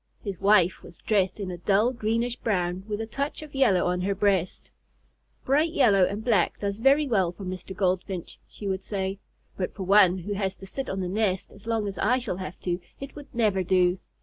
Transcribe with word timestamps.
His 0.23 0.41
wife 0.41 0.81
was 0.81 0.97
dressed 0.97 1.39
in 1.39 1.51
a 1.51 1.59
dull, 1.59 1.93
greenish 1.93 2.35
brown 2.35 2.83
with 2.87 2.99
a 3.01 3.05
touch 3.05 3.43
of 3.43 3.53
yellow 3.53 3.85
on 3.85 4.01
her 4.01 4.15
breast. 4.15 4.71
"Bright 5.45 5.73
yellow 5.73 6.05
and 6.05 6.23
black 6.25 6.59
does 6.59 6.79
very 6.79 7.05
well 7.07 7.31
for 7.31 7.43
Mr. 7.45 7.75
Goldfinch," 7.77 8.39
she 8.47 8.67
would 8.67 8.81
say, 8.81 9.19
"but 9.57 9.75
for 9.75 9.83
one 9.83 10.17
who 10.17 10.33
has 10.33 10.55
to 10.55 10.65
sit 10.65 10.89
on 10.89 11.01
the 11.01 11.07
nest 11.07 11.51
as 11.51 11.67
long 11.67 11.87
as 11.87 11.99
I 11.99 12.17
shall 12.17 12.37
have 12.37 12.59
to, 12.61 12.79
it 12.99 13.15
would 13.15 13.27
never 13.35 13.61
do. 13.61 13.99